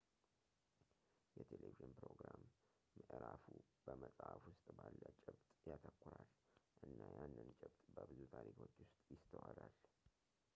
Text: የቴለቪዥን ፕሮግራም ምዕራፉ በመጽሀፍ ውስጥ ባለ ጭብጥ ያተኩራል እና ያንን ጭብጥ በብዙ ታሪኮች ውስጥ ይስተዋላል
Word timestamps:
የቴለቪዥን 1.37 1.91
ፕሮግራም 1.99 2.43
ምዕራፉ 2.95 3.45
በመጽሀፍ 3.85 4.41
ውስጥ 4.49 4.65
ባለ 4.79 4.95
ጭብጥ 5.21 5.43
ያተኩራል 5.73 6.27
እና 6.89 6.99
ያንን 7.19 7.51
ጭብጥ 7.59 7.81
በብዙ 7.97 8.19
ታሪኮች 8.35 8.73
ውስጥ 8.83 8.99
ይስተዋላል 9.15 9.75